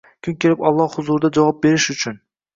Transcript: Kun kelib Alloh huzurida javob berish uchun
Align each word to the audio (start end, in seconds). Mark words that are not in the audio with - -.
Kun 0.27 0.35
kelib 0.45 0.63
Alloh 0.69 0.95
huzurida 1.01 1.31
javob 1.39 1.61
berish 1.69 1.89
uchun 1.97 2.21